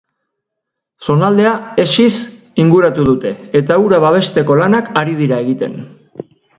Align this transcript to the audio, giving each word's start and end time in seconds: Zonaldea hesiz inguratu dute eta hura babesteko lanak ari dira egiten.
Zonaldea 1.07 1.51
hesiz 1.83 2.09
inguratu 2.65 3.07
dute 3.13 3.35
eta 3.63 3.81
hura 3.85 4.03
babesteko 4.09 4.61
lanak 4.65 4.93
ari 5.05 5.19
dira 5.25 5.45
egiten. 5.49 5.83